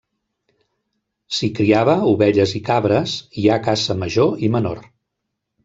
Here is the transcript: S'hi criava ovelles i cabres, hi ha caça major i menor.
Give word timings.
S'hi 1.39 1.49
criava 1.59 1.95
ovelles 2.13 2.55
i 2.61 2.63
cabres, 2.71 3.15
hi 3.41 3.47
ha 3.53 3.61
caça 3.71 3.99
major 4.07 4.35
i 4.49 4.53
menor. 4.59 4.85